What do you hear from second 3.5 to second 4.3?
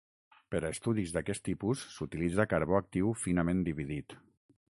dividit.